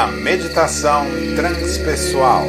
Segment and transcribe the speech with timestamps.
[0.00, 1.04] a meditação
[1.36, 2.46] transpessoal.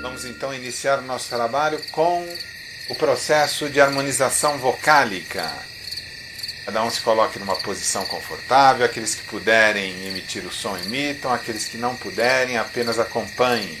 [0.00, 2.26] Vamos então iniciar o nosso trabalho com
[2.88, 5.69] o processo de harmonização vocálica.
[6.70, 11.64] Cada um se coloque numa posição confortável, aqueles que puderem emitir o som emitam, aqueles
[11.64, 13.76] que não puderem apenas acompanhem.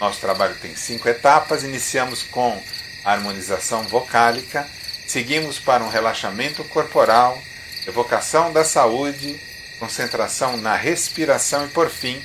[0.00, 1.62] Nosso trabalho tem cinco etapas.
[1.64, 2.58] Iniciamos com
[3.04, 4.66] a harmonização vocálica,
[5.06, 7.38] seguimos para um relaxamento corporal,
[7.86, 9.38] evocação da saúde,
[9.78, 12.24] concentração na respiração e, por fim,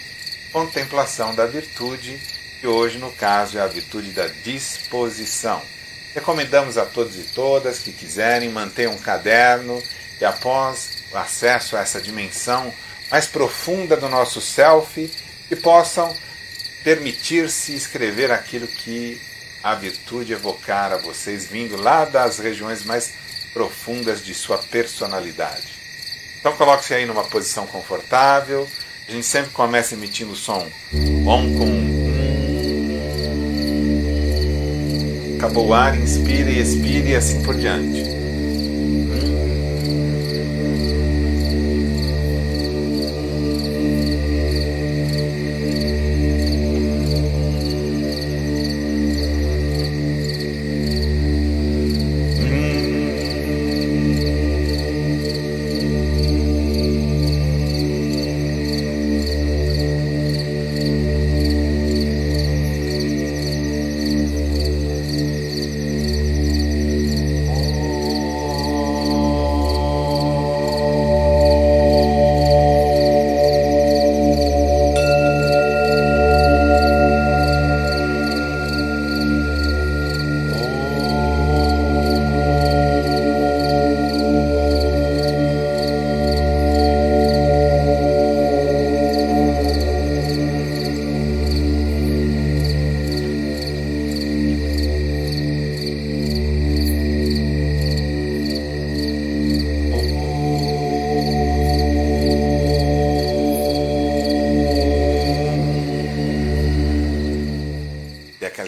[0.53, 2.17] contemplação da virtude,
[2.61, 5.61] que hoje, no caso, é a virtude da disposição.
[6.19, 9.81] Recomendamos a todos e todas que quiserem manter um caderno
[10.19, 12.73] e, após o acesso a essa dimensão
[13.09, 15.09] mais profunda do nosso self,
[15.47, 16.13] que possam
[16.83, 19.19] permitir-se escrever aquilo que
[19.63, 23.13] a virtude evocar a vocês, vindo lá das regiões mais
[23.53, 25.69] profundas de sua personalidade.
[26.41, 28.67] Então coloque-se aí numa posição confortável.
[29.07, 30.69] A gente sempre começa emitindo o som
[31.25, 32.08] on com
[35.39, 38.18] acabou o ar, inspire e expire e assim por diante.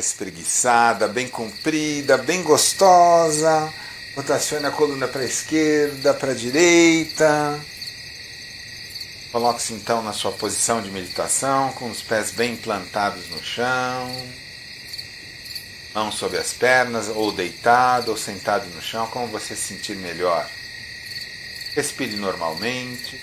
[0.01, 3.73] Espreguiçada, bem comprida, bem gostosa.
[4.15, 7.59] Rotacione a coluna para a esquerda, para a direita.
[9.31, 14.27] Coloque-se então na sua posição de meditação, com os pés bem plantados no chão,
[15.93, 20.45] mãos sobre as pernas, ou deitado ou sentado no chão, como você se sentir melhor.
[21.73, 23.21] Respire normalmente,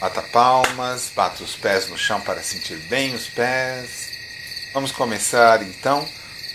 [0.00, 4.15] bata palmas, bata os pés no chão para sentir bem os pés.
[4.76, 6.06] Vamos começar então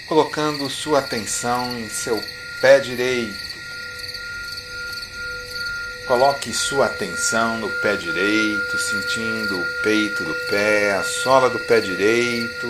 [0.07, 2.23] colocando sua atenção em seu
[2.61, 3.33] pé direito.
[6.05, 11.81] Coloque sua atenção no pé direito, sentindo o peito do pé, a sola do pé
[11.81, 12.67] direito,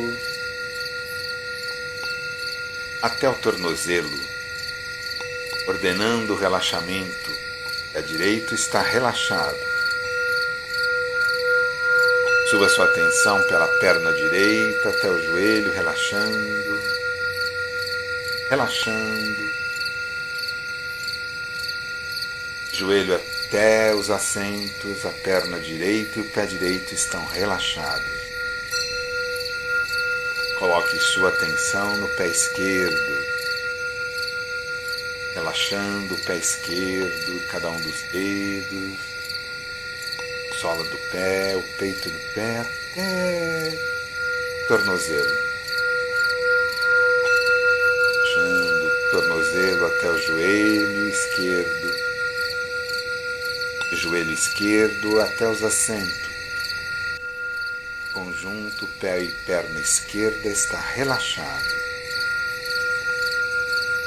[3.02, 4.10] até o tornozelo,
[5.68, 7.30] ordenando o relaxamento.
[7.30, 9.71] O pé direito está relaxado.
[12.52, 16.82] Suba sua atenção pela perna direita até o joelho, relaxando,
[18.50, 19.42] relaxando.
[22.74, 28.20] Joelho até os assentos, a perna direita e o pé direito estão relaxados.
[30.60, 33.26] Coloque sua atenção no pé esquerdo,
[35.36, 39.11] relaxando o pé esquerdo, cada um dos dedos
[40.62, 43.72] sola do pé, o peito do pé até
[44.68, 45.36] tornozelo.
[48.14, 51.96] Puxando o tornozelo até o joelho esquerdo,
[53.94, 56.30] joelho esquerdo até os assentos.
[58.14, 61.76] Conjunto pé e perna esquerda está relaxado.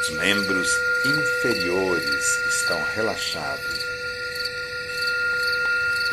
[0.03, 0.69] Os membros
[1.05, 3.94] inferiores estão relaxados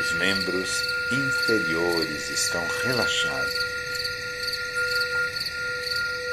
[0.02, 3.54] os membros inferiores estão relaxados.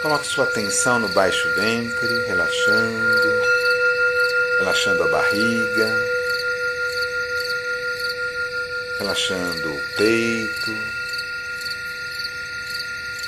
[0.01, 3.43] Coloque sua atenção no baixo ventre, relaxando,
[4.59, 5.95] relaxando a barriga,
[8.99, 10.73] relaxando o peito.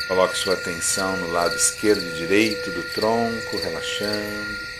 [0.09, 4.71] Coloque sua atenção no lado esquerdo e direito do tronco, relaxando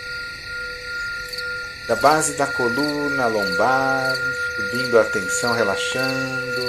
[1.91, 4.17] da base da coluna lombar,
[4.55, 6.63] subindo a atenção, relaxando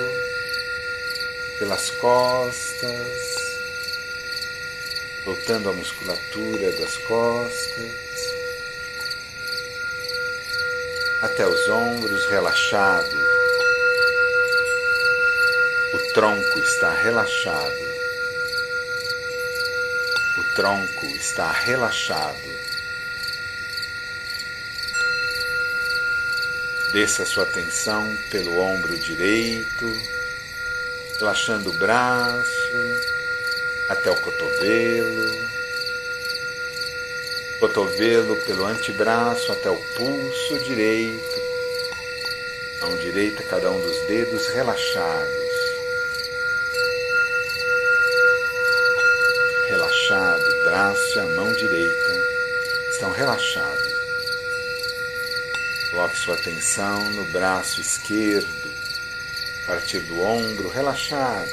[1.59, 3.35] pelas costas,
[5.23, 7.91] voltando a musculatura das costas,
[11.21, 13.13] até os ombros relaxados.
[15.93, 17.91] O tronco está relaxado.
[20.39, 22.70] O tronco está relaxado.
[26.91, 29.97] Desça sua atenção pelo ombro direito,
[31.17, 32.51] relaxando o braço
[33.87, 35.31] até o cotovelo,
[37.61, 41.41] cotovelo pelo antebraço até o pulso direito,
[42.81, 45.51] mão direita, cada um dos dedos relaxados.
[49.69, 52.25] Relaxado, braço e a mão direita
[52.91, 53.90] estão relaxados.
[55.91, 58.47] Coloque sua atenção no braço esquerdo,
[59.63, 61.51] a partir do ombro, relaxado,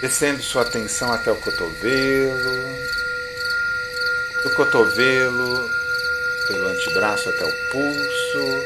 [0.00, 2.78] descendo sua atenção até o cotovelo,
[4.42, 5.70] do cotovelo
[6.48, 8.64] pelo antebraço até o pulso,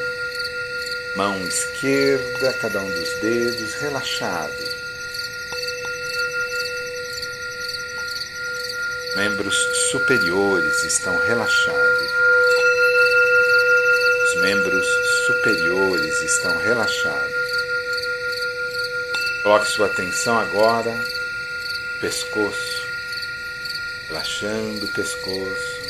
[1.16, 4.72] mão esquerda, cada um dos dedos relaxado.
[9.16, 9.54] Membros
[9.90, 12.22] superiores estão relaxados
[14.36, 14.86] membros
[15.26, 17.34] superiores estão relaxados.
[19.42, 20.94] Coloque sua atenção agora
[22.00, 22.86] pescoço,
[24.08, 25.82] relaxando o pescoço.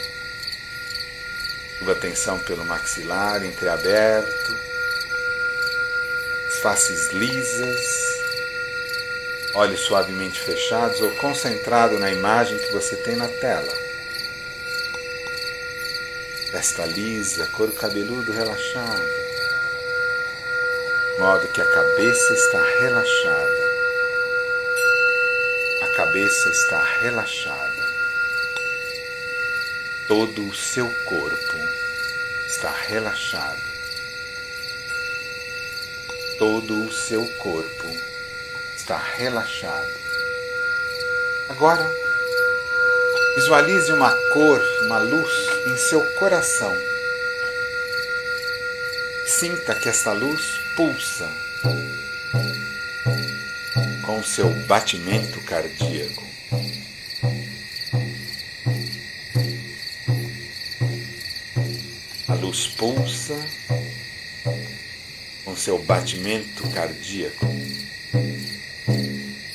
[1.78, 4.56] Suba atenção pelo maxilar entreaberto,
[6.48, 7.80] as faces lisas,
[9.54, 13.91] olhos suavemente fechados ou concentrado na imagem que você tem na tela.
[16.62, 19.09] Testa lisa, couro cabeludo relaxado,
[21.19, 23.64] modo que a cabeça está relaxada.
[25.82, 27.85] A cabeça está relaxada.
[30.06, 31.59] Todo o seu corpo
[32.47, 33.62] está relaxado.
[36.38, 37.88] Todo o seu corpo
[38.76, 39.93] está relaxado.
[41.49, 41.85] Agora,
[43.34, 45.31] Visualize uma cor, uma luz
[45.67, 46.70] em seu coração.
[49.26, 51.29] Sinta que essa luz pulsa
[54.05, 56.23] com o seu batimento cardíaco.
[62.28, 63.37] A luz pulsa
[65.43, 67.46] com seu batimento cardíaco.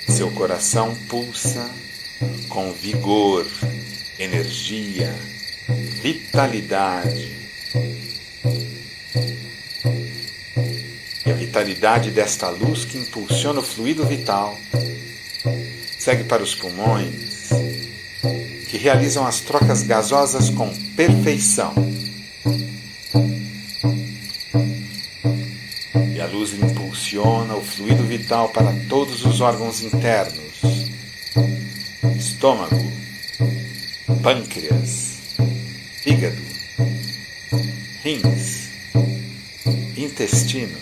[0.08, 1.70] Seu coração pulsa
[2.50, 3.46] com vigor,
[4.18, 5.14] energia,
[6.02, 7.36] vitalidade.
[11.26, 14.58] E a vitalidade desta luz que impulsiona o fluido vital
[16.00, 17.50] segue para os pulmões,
[18.70, 21.74] que realizam as trocas gasosas com perfeição.
[26.16, 30.47] E a luz impulsiona o fluido vital para todos os órgãos internos
[32.28, 32.92] estômago,
[34.22, 35.18] pâncreas,
[36.02, 36.42] fígado,
[38.04, 38.68] rins,
[39.96, 40.78] intestinos.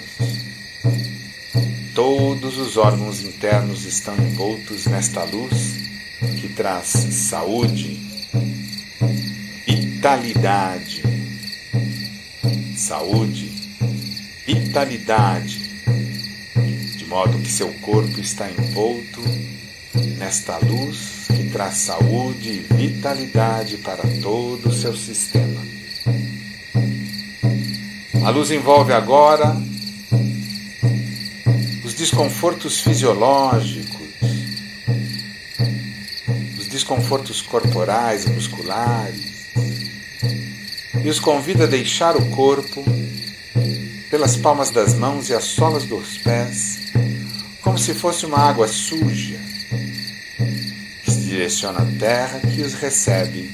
[1.94, 5.76] Todos os órgãos internos estão envoltos nesta luz
[6.42, 8.00] que traz saúde,
[9.68, 11.04] vitalidade,
[12.76, 13.52] saúde,
[14.48, 15.60] vitalidade,
[16.98, 19.22] de modo que seu corpo está envolto
[20.18, 21.15] nesta luz
[21.56, 25.62] traz saúde e vitalidade para todo o seu sistema.
[28.26, 29.56] A luz envolve agora
[31.86, 34.06] os desconfortos fisiológicos,
[36.60, 39.46] os desconfortos corporais e musculares,
[41.06, 42.84] e os convida a deixar o corpo
[44.10, 46.92] pelas palmas das mãos e as solas dos pés,
[47.62, 49.35] como se fosse uma água suja
[51.36, 53.52] direciona a terra que os recebe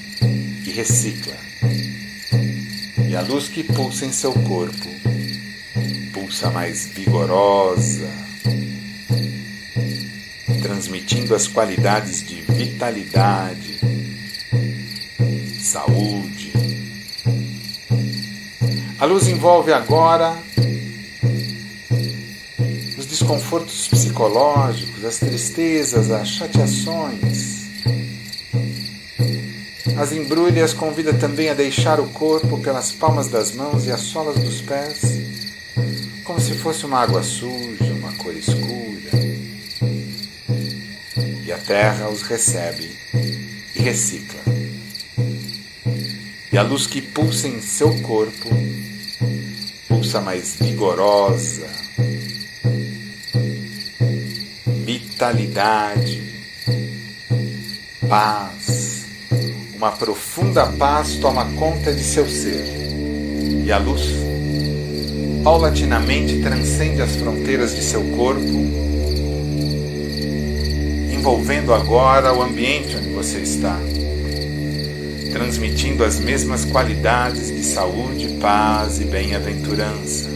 [0.63, 1.35] e recicla.
[3.09, 4.87] E a luz que pulsa em seu corpo
[6.13, 8.07] pulsa mais vigorosa,
[10.61, 13.79] transmitindo as qualidades de vitalidade,
[15.59, 16.53] saúde.
[18.99, 20.37] A luz envolve agora
[22.95, 27.50] os desconfortos psicológicos, as tristezas, as chateações
[29.97, 34.35] as embrulhas convida também a deixar o corpo pelas palmas das mãos e as solas
[34.35, 35.01] dos pés,
[36.23, 39.11] como se fosse uma água suja, uma cor escura.
[41.45, 42.89] E a terra os recebe
[43.75, 44.41] e recicla.
[46.51, 48.49] E a luz que pulsa em seu corpo
[49.87, 51.67] pulsa mais vigorosa,
[54.83, 56.21] vitalidade,
[58.09, 58.80] paz.
[59.81, 62.63] Uma profunda paz toma conta de seu ser.
[63.65, 64.13] E a luz
[65.43, 68.45] paulatinamente transcende as fronteiras de seu corpo,
[71.11, 73.75] envolvendo agora o ambiente onde você está,
[75.31, 80.29] transmitindo as mesmas qualidades de saúde, paz e bem-aventurança.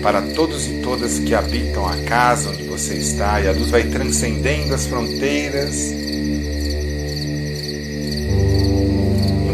[0.00, 3.82] Para todos e todas que habitam a casa onde você está, e a luz vai
[3.82, 6.04] transcendendo as fronteiras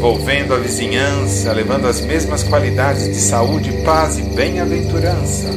[0.01, 5.51] envolvendo a vizinhança, levando as mesmas qualidades de saúde, paz e bem-aventurança.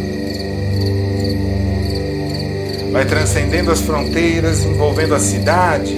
[2.92, 5.98] Vai transcendendo as fronteiras, envolvendo a cidade,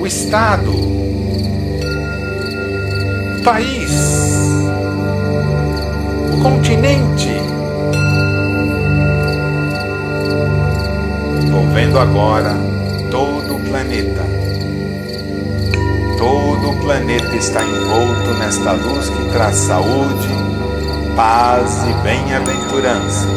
[0.00, 0.70] o Estado,
[3.40, 3.90] o país,
[6.32, 7.28] o continente.
[11.46, 12.56] Envolvendo agora
[13.10, 14.33] todo o planeta.
[16.24, 20.28] Todo o planeta está envolto nesta luz que traz saúde,
[21.14, 23.28] paz e bem-aventurança.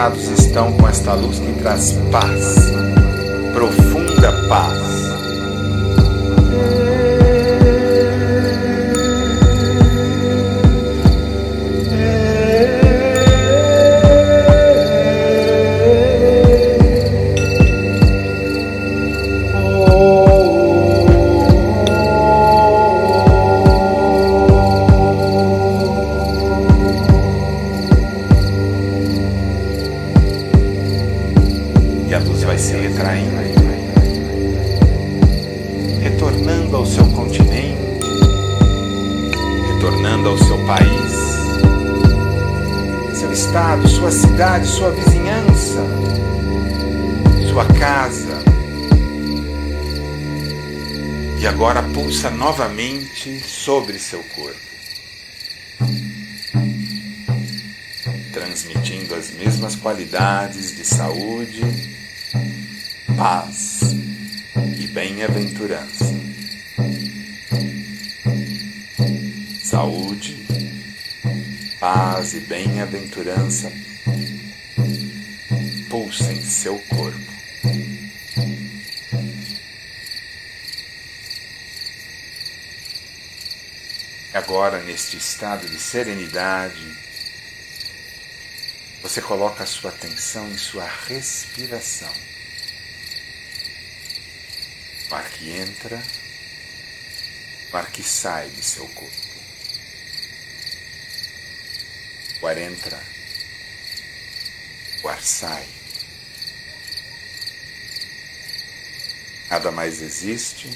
[0.00, 2.54] Confortados estão com esta luz que traz paz,
[3.52, 4.99] profunda paz.
[44.80, 45.84] Sua vizinhança,
[47.50, 48.42] sua casa.
[51.38, 54.58] E agora pulsa novamente sobre seu corpo,
[58.32, 61.60] transmitindo as mesmas qualidades de saúde,
[63.16, 63.80] paz
[64.78, 66.09] e bem-aventurança.
[69.80, 70.36] Saúde,
[71.80, 73.72] paz e bem-aventurança
[75.88, 77.32] pulsa em seu corpo.
[84.34, 86.84] Agora, neste estado de serenidade,
[89.00, 92.12] você coloca a sua atenção em sua respiração.
[95.10, 96.02] O ar que entra,
[97.72, 99.29] o ar que sai de seu corpo.
[102.40, 102.98] Quarenta,
[105.20, 105.68] sai.
[109.50, 110.70] Nada mais existe,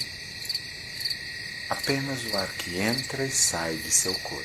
[1.71, 4.44] apenas o ar que entra e sai de seu corpo.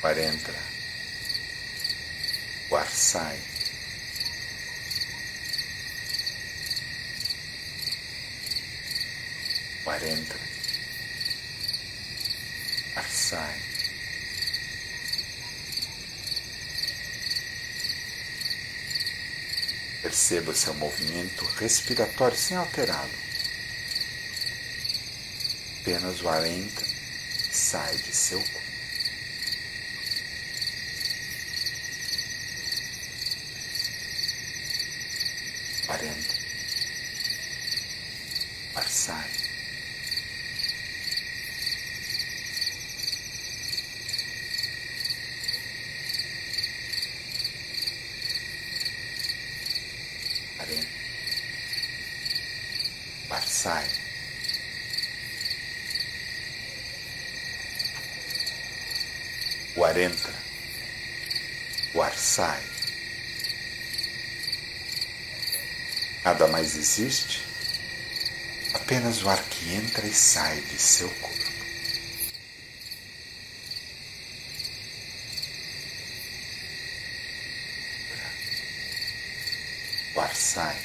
[0.00, 0.54] Quarenta,
[2.90, 3.53] sai.
[9.98, 10.36] 40.
[12.96, 13.60] Arsai.
[20.02, 23.08] Perceba seu movimento respiratório sem alterá-lo.
[25.80, 26.86] Apenas o ar entra
[27.52, 28.64] sai de seu corpo.
[35.86, 36.23] Quarenta.
[53.64, 53.88] Sai.
[59.74, 60.34] O ar entra,
[61.94, 62.62] o ar sai.
[66.26, 67.42] Nada mais existe,
[68.74, 71.54] apenas o ar que entra e sai de seu corpo.
[80.14, 80.83] O ar sai.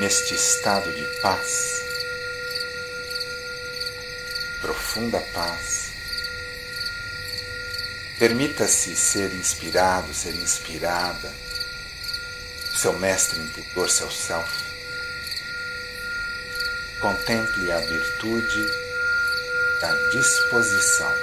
[0.00, 1.82] Neste estado de paz,
[4.62, 5.90] profunda paz,
[8.18, 11.30] permita-se ser inspirado, ser inspirada,
[12.80, 14.50] seu mestre interior, seu self.
[17.02, 18.66] Contemple a virtude
[19.82, 21.14] da disposição.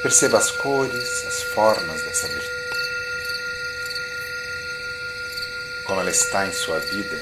[0.00, 2.65] Perceba as cores, as formas dessa virtude.
[5.86, 7.16] Como ela está em sua vida.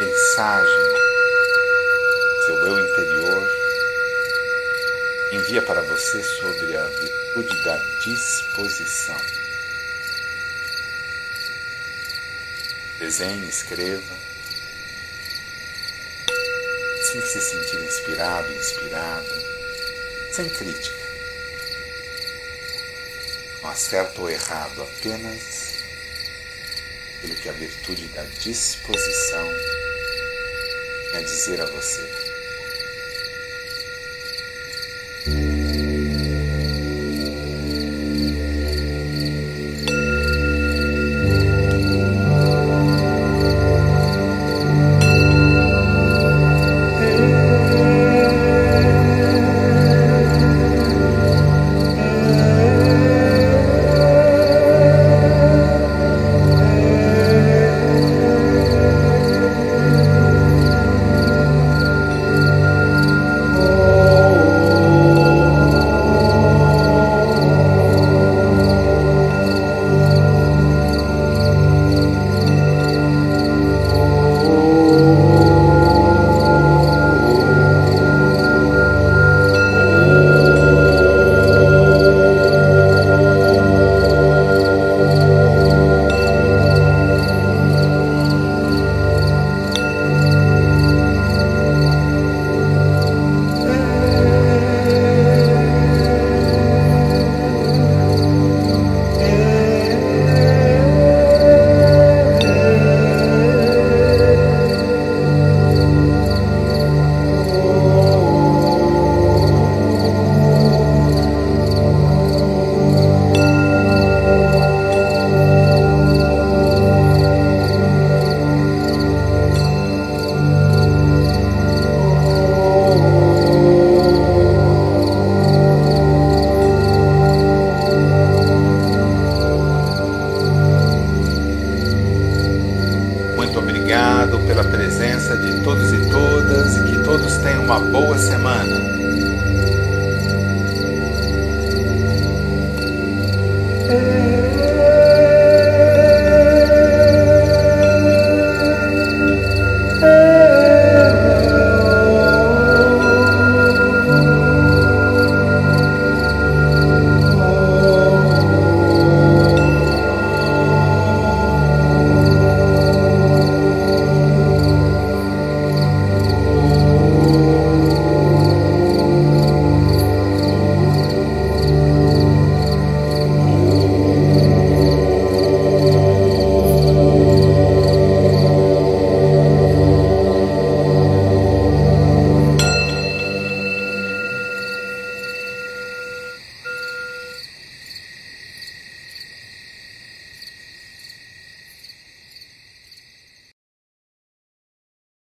[0.00, 0.92] Mensagem,
[2.44, 3.48] seu eu interior,
[5.32, 9.16] envia para você sobre a virtude da disposição.
[12.98, 14.16] Desenhe, escreva.
[17.12, 19.34] Que se sentir inspirado, inspirada,
[20.32, 21.05] sem crítica.
[23.68, 25.82] Há certo ou errado, apenas
[27.18, 29.44] aquilo que a virtude da disposição
[31.10, 32.25] quer dizer a você.